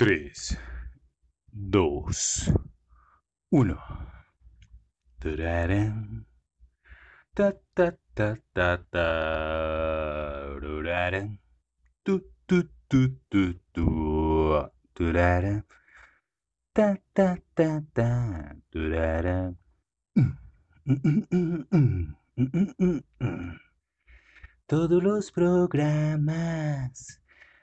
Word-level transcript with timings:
3, 0.00 0.56
2, 1.52 2.54
1. 3.50 3.76
Turarán. 5.18 6.26
Ta 7.34 7.52
ta 7.74 7.92
ta 8.14 8.38
ta 8.54 8.82
ta. 8.90 9.10
Todos 24.66 25.02
los 25.02 25.30
programas 25.30 27.20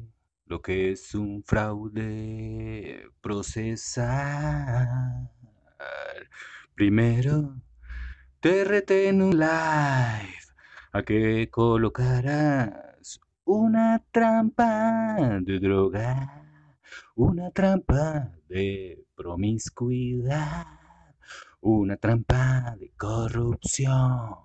lo 0.46 0.60
que 0.60 0.90
es 0.90 1.14
un 1.14 1.44
fraude 1.44 3.06
procesal. 3.20 5.30
Primero, 6.74 7.62
te 8.40 8.64
reté 8.64 9.08
en 9.08 9.22
un 9.22 9.38
live 9.38 10.41
a 10.92 11.02
que 11.02 11.48
colocaras 11.50 13.18
una 13.44 14.04
trampa 14.10 15.40
de 15.40 15.58
droga, 15.58 16.44
una 17.14 17.50
trampa 17.50 18.30
de 18.48 19.06
promiscuidad, 19.14 20.66
una 21.62 21.96
trampa 21.96 22.76
de 22.78 22.90
corrupción. 22.90 24.36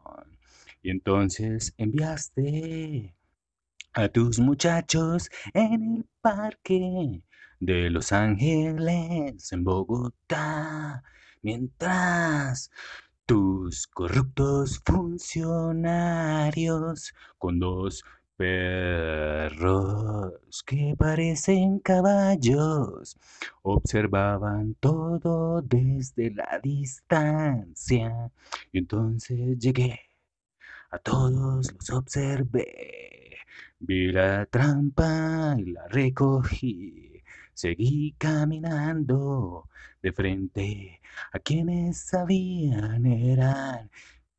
Y 0.81 0.92
entonces 0.92 1.73
enviaste 1.78 3.14
a 3.94 4.08
tus 4.08 4.40
muchachos 4.40 5.30
en 5.53 5.98
el 5.98 6.06
parque 6.22 7.23
de 7.59 7.90
Los 7.90 8.14
Ángeles, 8.14 9.52
en 9.52 9.64
Bogotá, 9.66 11.03
mientras 11.42 12.72
tus 13.28 13.86
corruptos 13.88 14.81
funcionarios 14.86 17.14
con 17.38 17.59
dos 17.59 18.03
perros 18.38 20.64
que 20.66 20.95
parecen 20.97 21.80
caballos 21.80 23.17
observaban 23.64 24.75
todo 24.80 25.61
desde 25.61 26.31
la 26.31 26.59
distancia. 26.64 28.31
Y 28.72 28.78
entonces 28.80 29.59
llegué 29.59 30.00
a 30.89 30.97
todos 30.97 31.73
los 31.73 31.89
observé 31.91 33.38
vi 33.80 34.12
la 34.12 34.45
trampa 34.45 35.56
y 35.59 35.72
la 35.72 35.88
recogí 35.89 37.17
Seguí 37.58 38.13
caminando 38.19 39.67
de 40.03 40.11
frente 40.13 41.02
a 41.33 41.39
quienes 41.39 41.97
sabían 41.97 43.03
eran 43.08 43.89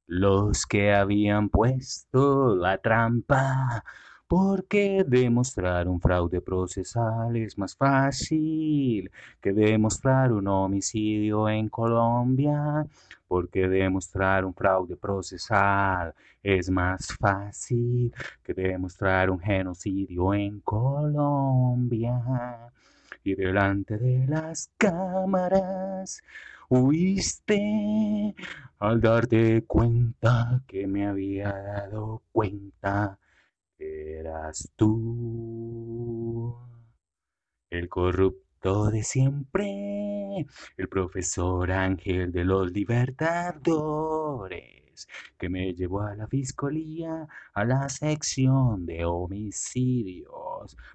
los 0.07 0.65
que 0.65 0.95
habían 0.95 1.49
puesto 1.49 2.55
la 2.55 2.79
trampa. 2.79 3.83
Porque 4.29 5.05
demostrar 5.05 5.89
un 5.89 6.01
fraude 6.01 6.41
procesal 6.41 7.35
es 7.35 7.59
más 7.59 7.75
fácil 7.75 9.11
que 9.41 9.53
demostrar 9.53 10.31
un 10.33 10.47
homicidio 10.47 11.49
en 11.49 11.69
Colombia. 11.69 12.87
Porque 13.27 13.69
demostrar 13.69 14.45
un 14.45 14.55
fraude 14.55 14.97
procesal 14.97 16.15
es 16.41 16.71
más 16.71 17.09
fácil 17.19 18.15
que 18.45 18.55
demostrar 18.55 19.29
un 19.29 19.41
genocidio 19.41 20.35
en 20.35 20.61
Colombia 20.61 22.23
y 23.25 23.35
delante 23.35 23.99
de 23.99 24.27
las 24.27 24.71
cámaras 24.77 26.23
huiste 26.69 28.35
al 28.79 29.01
darte 29.01 29.65
cuenta 29.67 30.63
que 30.67 30.87
me 30.87 31.07
había 31.07 31.53
dado 31.53 32.23
cuenta 32.33 33.19
que 33.77 34.19
eras 34.19 34.71
tú. 34.77 36.57
El 37.71 37.89
corrupto 37.89 38.91
de 38.91 39.03
siempre, 39.03 40.47
el 40.77 40.89
profesor 40.89 41.73
Ángel 41.73 42.33
de 42.33 42.45
los 42.45 42.71
Libertadores 42.73 44.79
que 45.39 45.49
me 45.49 45.75
llevó 45.75 46.03
a 46.03 46.17
la 46.17 46.27
fiscalía, 46.27 47.29
a 47.53 47.65
la 47.65 47.89
sección 47.89 48.87
de 48.87 49.05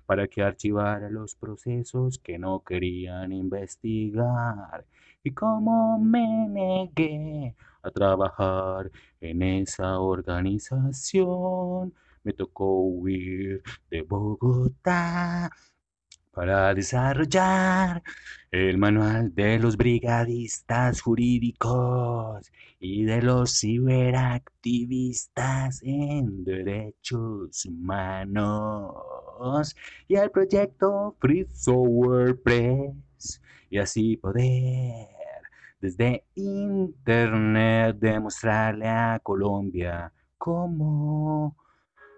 para 0.06 0.28
que 0.28 0.42
archivara 0.42 1.10
los 1.10 1.36
procesos 1.36 2.20
que 2.20 2.38
no 2.38 2.64
querían 2.64 3.32
investigar. 3.32 4.86
Y 5.24 5.32
como 5.32 6.00
me 6.00 6.48
negué 6.50 7.56
a 7.82 7.92
trabajar 7.92 8.92
en 9.22 9.42
esa 9.42 10.00
organización, 10.00 11.94
me 12.24 12.34
tocó 12.34 12.82
huir 12.82 13.64
de 13.90 14.02
Bogotá 14.02 15.50
para 16.34 16.74
desarrollar 16.74 18.02
el 18.52 18.78
manual 18.78 19.34
de 19.36 19.60
los 19.60 19.78
brigadistas 19.78 21.02
jurídicos 21.02 22.52
y 22.80 23.04
de 23.04 23.22
los 23.22 23.60
ciberactivistas 23.60 25.82
en 25.84 26.44
derechos 26.44 27.66
humanos 27.66 28.96
y 30.08 30.16
el 30.16 30.32
proyecto 30.32 31.16
Free 31.20 31.48
Software 31.54 32.42
Press 32.42 33.42
y 33.70 33.78
así 33.78 34.18
poder 34.18 35.08
desde 35.82 36.24
internet 36.36 37.98
demostrarle 38.00 38.88
a 38.88 39.20
Colombia 39.22 40.14
cómo 40.38 41.58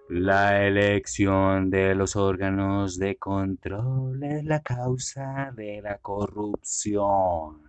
la 0.10 0.68
elección 0.68 1.72
de 1.72 1.96
los 1.96 2.16
órganos 2.16 3.00
de 3.00 3.16
control 3.18 4.22
es 4.24 4.44
la 4.44 4.62
causa 4.62 5.52
de 5.56 5.82
la 5.82 5.98
corrupción, 5.98 7.64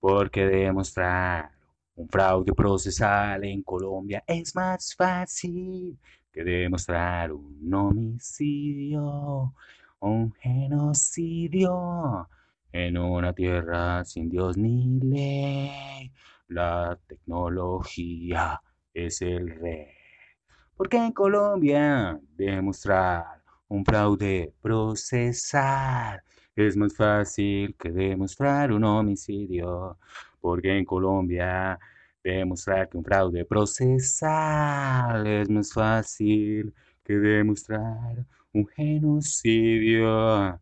porque 0.00 0.46
demostrar 0.46 1.50
un 1.94 2.08
fraude 2.08 2.54
procesal 2.54 3.44
en 3.44 3.62
Colombia 3.62 4.24
es 4.26 4.54
más 4.54 4.94
fácil 4.94 5.98
que 6.32 6.42
demostrar 6.44 7.30
un 7.32 7.72
homicidio, 7.74 9.54
un 10.00 10.32
genocidio 10.32 12.28
en 12.72 12.96
una 12.96 13.34
tierra 13.34 14.04
sin 14.04 14.30
Dios 14.30 14.56
ni 14.56 14.98
ley. 15.00 16.10
La 16.48 16.98
tecnología 17.06 18.60
es 18.94 19.20
el 19.20 19.60
rey. 19.60 19.88
Porque 20.76 20.96
en 20.96 21.12
Colombia 21.12 22.18
demostrar 22.36 23.42
un 23.68 23.84
fraude 23.84 24.52
procesal 24.60 26.22
es 26.56 26.76
más 26.76 26.94
fácil 26.94 27.74
que 27.78 27.90
demostrar 27.90 28.72
un 28.72 28.84
homicidio. 28.84 29.98
Porque 30.40 30.76
en 30.76 30.84
Colombia 30.84 31.78
demostrar 32.22 32.88
que 32.88 32.96
un 32.96 33.04
fraude 33.04 33.44
procesal 33.44 35.26
es 35.26 35.48
más 35.50 35.72
fácil 35.72 36.72
que 37.04 37.14
demostrar 37.14 38.24
un 38.52 38.66
genocidio 38.68 40.60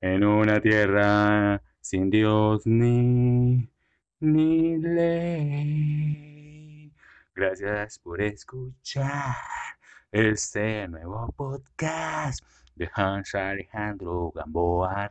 en 0.00 0.24
una 0.24 0.60
tierra 0.60 1.62
sin 1.80 2.10
Dios 2.10 2.66
ni, 2.66 3.68
ni 4.20 4.78
ley. 4.78 6.08
Gracias 7.34 7.98
por 7.98 8.20
escuchar 8.20 9.36
este 10.12 10.88
nuevo 10.88 11.32
podcast 11.36 12.44
de 12.74 12.90
Hans 12.94 13.34
Alejandro 13.34 14.32
Gamboa 14.34 15.10